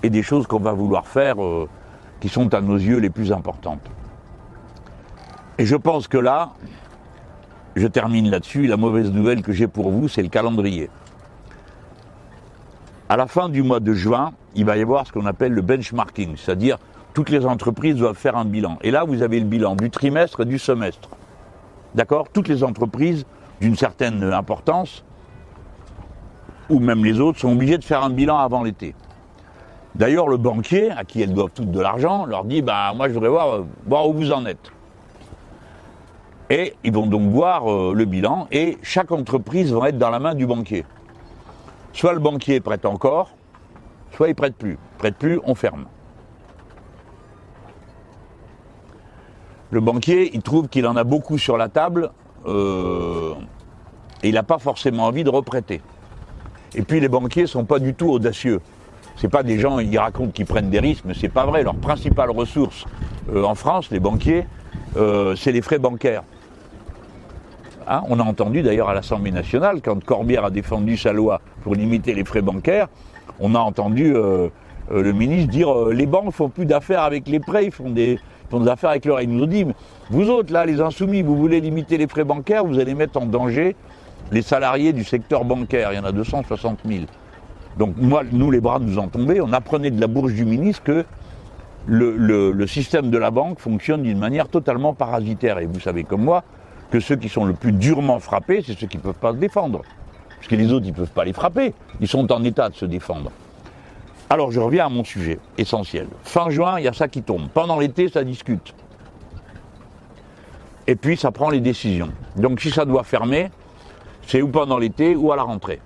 [0.04, 1.68] et des choses qu'on va vouloir faire euh,
[2.20, 3.90] qui sont à nos yeux les plus importantes.
[5.58, 6.52] Et je pense que là,
[7.76, 10.90] je termine là-dessus, la mauvaise nouvelle que j'ai pour vous, c'est le calendrier.
[13.10, 15.62] À la fin du mois de juin, il va y avoir ce qu'on appelle le
[15.62, 16.78] benchmarking, c'est-à-dire
[17.14, 18.78] toutes les entreprises doivent faire un bilan.
[18.82, 21.10] Et là, vous avez le bilan du trimestre et du semestre.
[21.96, 22.28] D'accord?
[22.32, 23.26] Toutes les entreprises
[23.62, 25.04] d'une certaine importance,
[26.70, 28.94] ou même les autres, sont obligées de faire un bilan avant l'été.
[29.98, 33.14] D'ailleurs, le banquier, à qui elles doivent toutes de l'argent, leur dit bah, Moi, je
[33.14, 34.72] voudrais voir, euh, où vous en êtes.
[36.52, 40.20] Et ils vont donc voir euh, le bilan, et chaque entreprise va être dans la
[40.20, 40.86] main du banquier.
[41.94, 43.32] Soit le banquier prête encore,
[44.16, 44.78] soit il prête plus.
[45.00, 45.86] Prête plus, on ferme.
[49.72, 52.12] Le banquier, il trouve qu'il en a beaucoup sur la table
[52.46, 53.34] euh,
[54.22, 55.82] et il n'a pas forcément envie de reprêter.
[56.76, 58.62] Et puis les banquiers ne sont pas du tout audacieux.
[59.18, 61.64] C'est pas des gens, ils racontent qu'ils prennent des risques, mais c'est pas vrai.
[61.64, 62.86] Leur principale ressource
[63.34, 64.46] euh, en France, les banquiers,
[64.96, 66.24] euh, c'est les frais bancaires.
[67.88, 71.74] Hein, on a entendu d'ailleurs à l'Assemblée nationale, quand Corbière a défendu sa loi pour
[71.74, 72.88] limiter les frais bancaires,
[73.40, 74.50] on a entendu euh,
[74.92, 78.20] le ministre dire les banques font plus d'affaires avec les prêts, ils font des,
[78.68, 79.20] affaires avec l'or.
[79.22, 79.66] Ils nous dit,
[80.12, 83.26] vous autres, là, les insoumis, vous voulez limiter les frais bancaires, vous allez mettre en
[83.26, 83.76] danger
[84.32, 85.92] les salariés du secteur bancaire.
[85.92, 87.06] Il y en a 260 000.
[87.78, 89.42] Donc moi, nous, les bras nous ont tombés.
[89.42, 91.06] On apprenait de la bourse du ministre que
[91.86, 95.60] le, le système de la banque fonctionne d'une manière totalement parasitaire.
[95.60, 96.44] Et vous savez comme moi
[96.92, 99.38] que ceux qui sont le plus durement frappés, c'est ceux qui ne peuvent pas se
[99.38, 99.82] défendre.
[100.36, 101.74] Parce que les autres, ils ne peuvent pas les frapper.
[102.00, 103.32] Ils sont en état de se défendre.
[104.30, 106.08] Alors je reviens à mon sujet essentiel.
[106.24, 107.48] Fin juin, il y a ça qui tombe.
[107.54, 108.74] Pendant l'été, ça discute.
[110.86, 112.10] Et puis ça prend les décisions.
[112.36, 113.50] Donc si ça doit fermer,
[114.26, 115.80] c'est ou pendant l'été ou à la rentrée,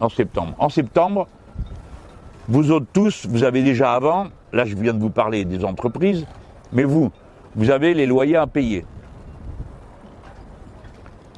[0.00, 1.26] en septembre.
[2.48, 6.26] Vous autres tous, vous avez déjà avant, là je viens de vous parler des entreprises,
[6.72, 7.10] mais vous,
[7.56, 8.84] vous avez les loyers à payer.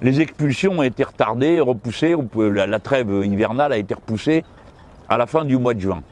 [0.03, 4.45] Les expulsions ont été retardées, repoussées, la trêve hivernale a été repoussée
[5.09, 6.03] à la fin du mois de juin.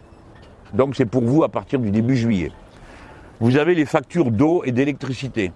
[0.75, 2.53] Donc c'est pour vous à partir du début juillet.
[3.41, 5.53] Vous avez les factures d'eau et d'électricité,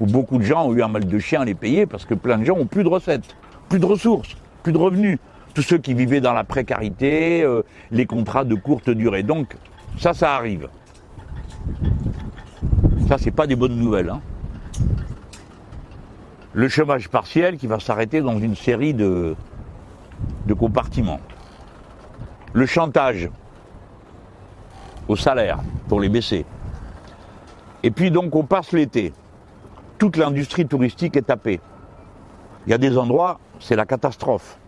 [0.00, 2.14] où beaucoup de gens ont eu un mal de chien à les payer parce que
[2.14, 3.36] plein de gens ont plus de recettes,
[3.68, 5.18] plus de ressources, plus de revenus.
[5.54, 9.22] Tous ceux qui vivaient dans la précarité, euh, les contrats de courte durée.
[9.22, 9.56] Donc
[9.98, 10.68] ça, ça arrive.
[13.08, 14.10] Ça, c'est pas des bonnes nouvelles.
[14.10, 14.20] Hein.
[16.52, 19.36] Le chômage partiel qui va s'arrêter dans une série de,
[20.46, 21.20] de compartiments.
[22.52, 23.28] Le chantage
[25.08, 26.44] au salaire pour les baisser.
[27.82, 29.12] Et puis donc on passe l'été.
[29.98, 31.60] Toute l'industrie touristique est tapée.
[32.66, 34.58] Il y a des endroits, c'est la catastrophe.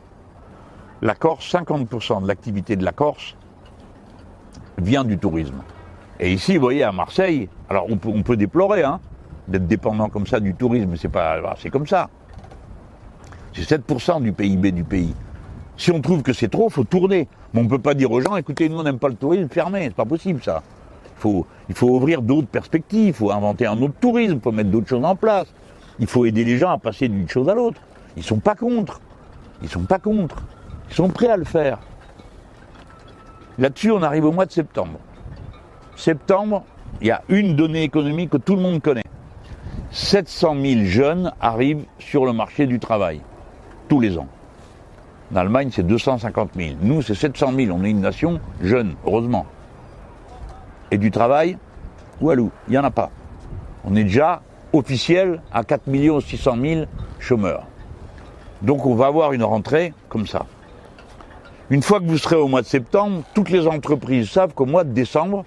[1.02, 3.36] La Corse, 50% de l'activité de la Corse
[4.78, 5.62] vient du tourisme.
[6.18, 9.00] Et ici, vous voyez, à Marseille, alors on peut, déplorer hein,
[9.48, 12.08] d'être dépendant comme ça du tourisme, c'est pas, c'est comme ça.
[13.52, 15.14] C'est 7% du PIB du pays.
[15.76, 17.28] Si on trouve que c'est trop, faut tourner.
[17.52, 19.48] Mais on ne peut pas dire aux gens, écoutez, nous on n'aime pas le tourisme,
[19.50, 19.84] fermez.
[19.84, 20.62] C'est pas possible ça.
[21.68, 24.88] Il faut ouvrir d'autres perspectives, il faut inventer un autre tourisme, il faut mettre d'autres
[24.88, 25.46] choses en place.
[25.98, 27.80] Il faut aider les gens à passer d'une chose à l'autre.
[28.16, 29.00] Ils sont pas contre.
[29.62, 30.36] Ils sont pas contre.
[30.90, 31.78] Ils sont prêts à le faire.
[33.58, 34.98] Là-dessus, on arrive au mois de septembre.
[35.96, 36.64] Septembre,
[37.00, 39.02] il y a une donnée économique que tout le monde connaît.
[39.90, 43.22] 700 000 jeunes arrivent sur le marché du travail,
[43.88, 44.28] tous les ans.
[45.32, 46.76] En Allemagne, c'est 250 000.
[46.82, 47.76] Nous, c'est 700 000.
[47.76, 49.46] On est une nation jeune, heureusement.
[50.90, 51.58] Et du travail,
[52.20, 53.10] Walou, il n'y en a pas.
[53.84, 55.82] On est déjà officiel à 4
[56.20, 56.84] 600 000
[57.18, 57.66] chômeurs.
[58.62, 60.46] Donc on va avoir une rentrée comme ça.
[61.68, 64.84] Une fois que vous serez au mois de septembre, toutes les entreprises savent qu'au mois
[64.84, 65.44] de décembre,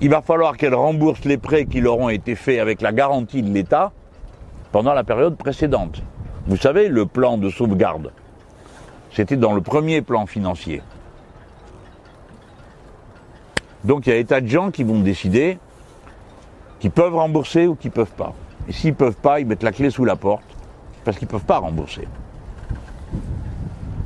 [0.00, 3.42] il va falloir qu'elles remboursent les prêts qui leur ont été faits avec la garantie
[3.42, 3.90] de l'État
[4.70, 6.00] pendant la période précédente.
[6.46, 8.12] Vous savez, le plan de sauvegarde.
[9.12, 10.80] C'était dans le premier plan financier.
[13.82, 15.58] Donc il y a des tas de gens qui vont décider
[16.78, 18.32] qui peuvent rembourser ou qui ne peuvent pas.
[18.68, 20.44] Et s'ils ne peuvent pas, ils mettent la clé sous la porte
[21.04, 22.06] parce qu'ils ne peuvent pas rembourser.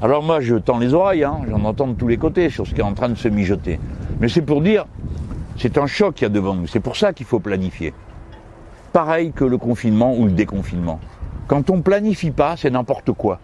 [0.03, 2.75] Alors moi, je tends les oreilles, hein, j'en entends de tous les côtés sur ce
[2.75, 3.79] qui est en train de se mijoter.
[4.21, 4.87] Mais c'est pour dire,
[5.57, 6.67] c'est un choc qu'il y a devant nous.
[6.67, 7.93] C'est pour ça qu'il faut planifier.
[8.93, 11.01] Pareil que le confinement ou le déconfinement.
[11.49, 13.41] Quand on planifie pas, c'est n'importe quoi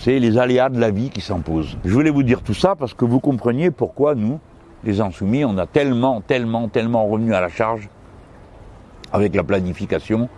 [0.00, 1.76] c'est les aléas de la vie qui s'imposent.
[1.84, 4.40] Je voulais vous dire tout ça parce que vous compreniez pourquoi nous,
[4.82, 7.90] les insoumis, on a tellement, tellement, tellement revenu à la charge
[9.12, 10.30] avec la planification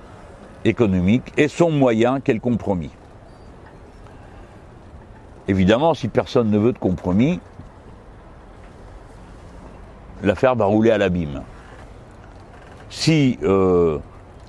[0.65, 2.91] économique et son moyen qu'est le compromis.
[5.49, 7.41] Évidemment, si personne ne veut de compromis,
[10.23, 11.43] l'affaire va rouler à l'abîme.
[12.91, 13.99] Si euh,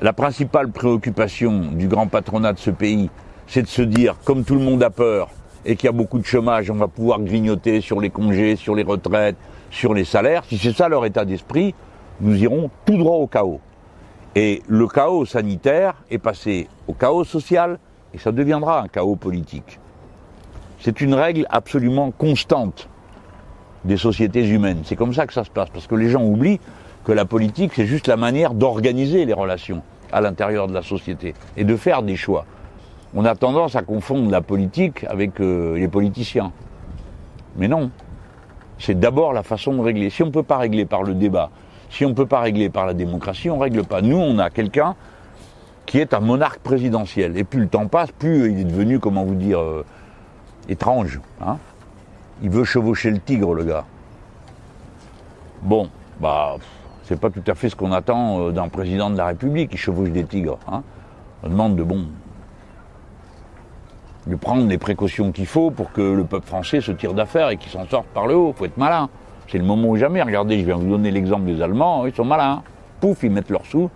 [0.01, 3.09] la principale préoccupation du grand patronat de ce pays,
[3.47, 5.29] c'est de se dire, comme tout le monde a peur
[5.65, 8.75] et qu'il y a beaucoup de chômage, on va pouvoir grignoter sur les congés, sur
[8.75, 9.37] les retraites,
[9.71, 10.43] sur les salaires.
[10.45, 11.73] Si c'est ça leur état d'esprit,
[12.21, 13.61] nous irons tout droit au chaos.
[14.35, 17.79] Et le chaos sanitaire est passé au chaos social
[18.13, 19.79] et ça deviendra un chaos politique.
[20.83, 22.89] C'est une règle absolument constante
[23.85, 24.81] des sociétés humaines.
[24.83, 26.59] C'est comme ça que ça se passe, parce que les gens oublient
[27.03, 31.33] que la politique, c'est juste la manière d'organiser les relations à l'intérieur de la société
[31.57, 32.45] et de faire des choix
[33.15, 36.51] on a tendance à confondre la politique avec euh, les politiciens.
[37.55, 37.91] Mais non.
[38.79, 40.09] C'est d'abord la façon de régler.
[40.09, 41.51] Si on ne peut pas régler par le débat,
[41.89, 44.01] si on ne peut pas régler par la démocratie, on ne règle pas.
[44.01, 44.95] Nous, on a quelqu'un
[45.85, 47.37] qui est un monarque présidentiel.
[47.37, 49.85] Et plus le temps passe, plus il est devenu, comment vous dire, euh,
[50.69, 51.19] étrange.
[51.41, 51.57] Hein
[52.41, 53.85] il veut chevaucher le tigre, le gars.
[55.61, 56.55] Bon, bah,
[57.03, 59.77] c'est pas tout à fait ce qu'on attend euh, d'un président de la République qui
[59.77, 60.59] chevauche des tigres.
[60.71, 60.83] Hein
[61.43, 62.05] on demande de bon,
[64.27, 67.57] de prendre les précautions qu'il faut pour que le peuple français se tire d'affaire et
[67.57, 68.53] qu'il s'en sorte par le haut.
[68.55, 69.09] Il faut être malin.
[69.49, 70.21] C'est le moment ou jamais.
[70.21, 72.63] Regardez, je viens vous donner l'exemple des Allemands, ils sont malins.
[72.99, 73.89] pouf, ils mettent leurs sous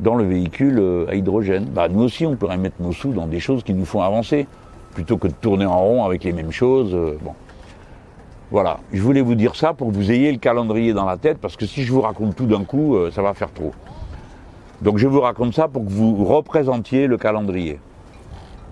[0.00, 1.66] dans le véhicule euh, à hydrogène.
[1.66, 4.46] Bah, nous aussi, on pourrait mettre nos sous dans des choses qui nous font avancer,
[4.94, 6.94] plutôt que de tourner en rond avec les mêmes choses.
[6.94, 7.32] euh, bon.
[8.50, 11.38] Voilà, je voulais vous dire ça pour que vous ayez le calendrier dans la tête,
[11.38, 13.72] parce que si je vous raconte tout d'un coup, euh, ça va faire trop.
[14.82, 17.78] Donc je vous raconte ça pour que vous représentiez le calendrier.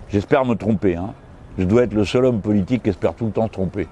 [0.09, 0.95] J'espère me tromper.
[0.95, 1.13] Hein.
[1.57, 3.87] Je dois être le seul homme politique qui espère tout le temps se tromper.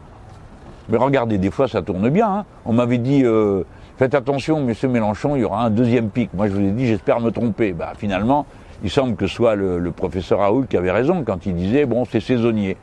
[0.89, 2.27] Mais regardez, des fois ça tourne bien.
[2.27, 2.45] hein.
[2.65, 3.63] On m'avait dit, euh,
[3.97, 6.33] faites attention, monsieur Mélenchon, il y aura un deuxième pic.
[6.33, 7.71] Moi je vous ai dit, j'espère me tromper.
[7.71, 8.45] Bah, finalement,
[8.83, 12.05] il semble que ce soit le, professeur Raoul qui avait raison quand il disait, bon,
[12.05, 12.77] c'est saisonnier.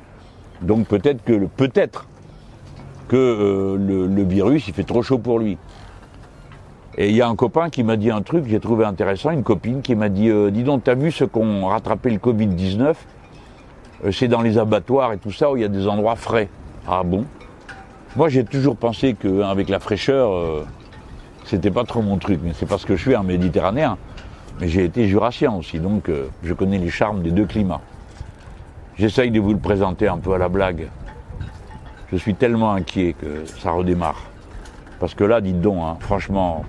[0.63, 2.07] Donc peut-être que, le- peut-être
[3.09, 3.77] que euh,
[4.09, 5.59] le, virus, il fait trop chaud pour lui.
[6.97, 9.31] Et il y a un copain qui m'a dit un truc que j'ai trouvé intéressant,
[9.31, 12.19] une copine qui m'a dit, euh, dis donc, t'as vu ceux qui ont rattrapé le
[12.19, 12.95] Covid-19
[14.05, 16.49] Euh, C'est dans les abattoirs et tout ça où il y a des endroits frais.
[16.87, 17.25] Ah bon?
[18.17, 20.65] Moi j'ai toujours pensé qu'avec la fraîcheur,
[21.45, 23.97] c'était pas trop mon truc, mais c'est parce que je suis un méditerranéen.
[24.61, 27.81] Mais j'ai été jurassien aussi, donc euh, je connais les charmes des deux climats.
[28.97, 30.89] J'essaye de vous le présenter un peu à la blague.
[32.13, 34.23] Je suis tellement inquiet que ça redémarre.
[35.01, 36.65] Parce que là, dites donc, hein, franchement,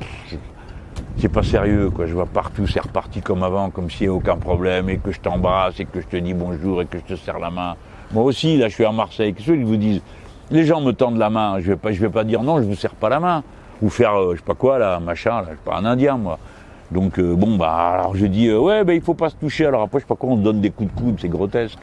[1.17, 2.07] c'est pas sérieux, quoi.
[2.07, 5.11] Je vois partout, c'est reparti comme avant, comme s'il n'y avait aucun problème, et que
[5.11, 7.75] je t'embrasse, et que je te dis bonjour, et que je te serre la main.
[8.11, 9.33] Moi aussi, là, je suis à Marseille.
[9.33, 10.01] Qu'est-ce qu'ils vous disent
[10.49, 12.95] Les gens me tendent la main, je vais vais pas dire non, je vous serre
[12.95, 13.43] pas la main.
[13.81, 16.17] Ou faire, euh, je sais pas quoi, là, machin, là, je suis pas un Indien,
[16.17, 16.39] moi.
[16.91, 19.65] Donc, euh, bon, bah, alors je dis, euh, ouais, ben, il faut pas se toucher.
[19.65, 21.79] Alors après, je sais pas quoi, on donne des coups de coude, c'est grotesque.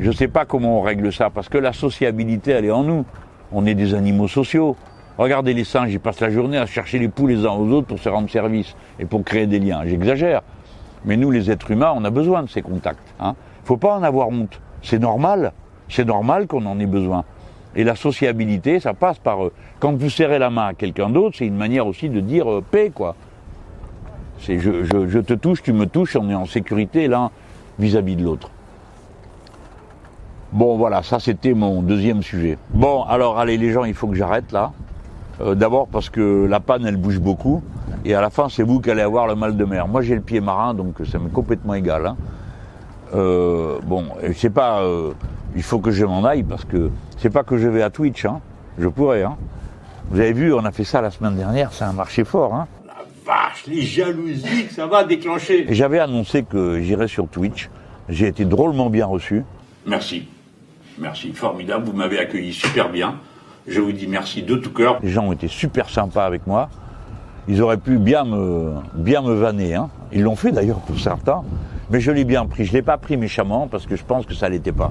[0.00, 3.04] Je sais pas comment on règle ça, parce que la sociabilité, elle est en nous.
[3.52, 4.76] On est des animaux sociaux.
[5.18, 7.86] Regardez les singes, ils passent la journée à chercher les poules les uns aux autres
[7.86, 9.82] pour se rendre service et pour créer des liens.
[9.86, 10.42] J'exagère.
[11.04, 13.14] Mais nous, les êtres humains, on a besoin de ces contacts.
[13.20, 13.36] Hein.
[13.64, 14.60] Faut pas en avoir honte.
[14.82, 15.52] C'est normal.
[15.88, 17.24] C'est normal qu'on en ait besoin.
[17.76, 19.44] Et la sociabilité, ça passe par...
[19.44, 22.46] euh, quand vous serrez la main à quelqu'un d'autre, c'est une manière aussi de dire
[22.70, 23.14] paix, quoi.
[24.40, 27.30] C'est je, je- te touche, tu me touches, on est en sécurité l'un
[27.78, 28.50] vis-à-vis de l'autre.
[30.52, 32.58] Bon, voilà, ça c'était mon deuxième sujet.
[32.70, 34.72] Bon, alors allez les gens, il faut que j'arrête là.
[35.40, 37.62] Euh, D'abord parce que la panne, elle bouge beaucoup.
[38.04, 39.88] Et à la fin, c'est vous qui allez avoir le mal de mer.
[39.88, 42.06] Moi, j'ai le pied marin, donc ça m'est complètement égal.
[42.06, 42.16] hein.
[43.14, 44.04] Euh, bon,
[44.36, 44.80] c'est pas...
[44.82, 45.12] euh,
[45.56, 48.24] il faut que je m'en aille parce que c'est pas que je vais à Twitch.
[48.24, 48.40] Hein.
[48.78, 49.22] Je pourrais.
[49.24, 49.36] Hein.
[50.10, 52.54] Vous avez vu, on a fait ça la semaine dernière, ça a marché fort.
[52.54, 52.66] Hein.
[53.24, 55.66] Vache, les jalousies que ça va déclencher.
[55.70, 57.70] J'avais annoncé que j'irais sur Twitch.
[58.10, 59.44] J'ai été drôlement bien reçu.
[59.86, 60.28] Merci.
[60.98, 61.86] Merci, formidable.
[61.86, 63.16] Vous m'avez accueilli super bien.
[63.66, 64.98] Je vous dis merci de tout cœur.
[65.02, 66.68] Les gens ont été super sympas avec moi.
[67.48, 69.74] Ils auraient pu bien me, bien me vanner.
[69.74, 69.88] Hein.
[70.12, 71.42] Ils l'ont fait d'ailleurs pour certains.
[71.90, 72.66] Mais je l'ai bien pris.
[72.66, 74.90] Je ne l'ai pas pris méchamment parce que je pense que ça l'était pas.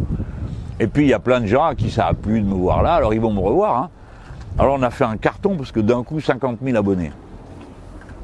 [0.80, 2.56] Et puis il y a plein de gens à qui ça a plu de me
[2.56, 2.96] voir là.
[2.96, 3.78] Alors ils vont me revoir.
[3.78, 3.90] Hein.
[4.58, 7.12] Alors on a fait un carton parce que d'un coup 50 000 abonnés.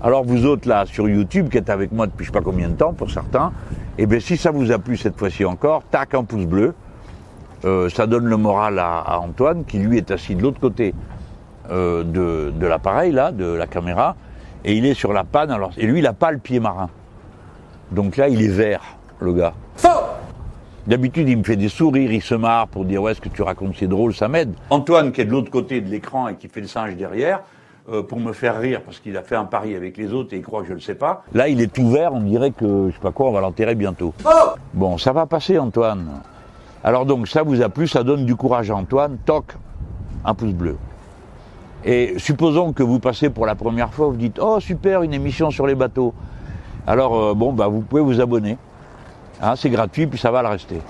[0.01, 2.69] Alors vous autres là sur YouTube qui êtes avec moi depuis je sais pas combien
[2.69, 3.51] de temps pour certains,
[3.97, 6.73] eh bien si ça vous a plu cette fois-ci encore, tac un pouce bleu.
[7.65, 10.93] Euh, ça donne le moral à, à Antoine qui lui est assis de l'autre côté
[11.69, 14.15] euh, de, de l'appareil là, de la caméra,
[14.63, 15.51] et il est sur la panne.
[15.51, 16.89] Alors, et lui, il n'a pas le pied marin.
[17.91, 18.81] Donc là, il est vert,
[19.19, 19.53] le gars.
[20.87, 23.41] D'habitude, il me fait des sourires, il se marre pour dire ouais, ce que tu
[23.41, 24.53] racontes, c'est drôle, ça m'aide.
[24.69, 27.41] Antoine, qui est de l'autre côté de l'écran et qui fait le singe derrière,
[27.91, 30.37] euh, pour me faire rire parce qu'il a fait un pari avec les autres et
[30.37, 31.23] il croit que je le sais pas.
[31.33, 33.75] Là, il est tout vert, on dirait que je sais pas quoi, on va l'enterrer
[33.75, 34.13] bientôt.
[34.73, 36.07] Bon, ça va passer, Antoine.
[36.83, 39.17] Alors donc, ça vous a plu, ça donne du courage à Antoine.
[39.25, 39.55] Toc,
[40.23, 40.77] un pouce bleu.
[41.85, 45.49] Et supposons que vous passez pour la première fois, vous dites Oh super, une émission
[45.49, 46.13] sur les bateaux.
[46.85, 48.57] Alors euh, bon, bah, vous pouvez vous abonner.
[49.41, 50.81] Hein, c'est gratuit, puis ça va le rester.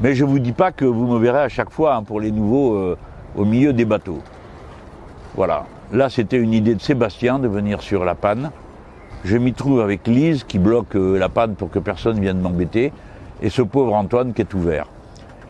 [0.00, 2.20] Mais je ne vous dis pas que vous me verrez à chaque fois hein, pour
[2.20, 2.96] les nouveaux euh,
[3.36, 4.20] au milieu des bateaux.
[5.34, 5.66] Voilà.
[5.90, 8.50] Là, c'était une idée de Sébastien de venir sur la panne.
[9.24, 12.92] Je m'y trouve avec Lise qui bloque euh, la panne pour que personne vienne m'embêter.
[13.40, 14.86] Et ce pauvre Antoine qui est ouvert.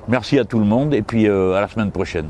[0.07, 2.29] Merci à tout le monde et puis euh, à la semaine prochaine.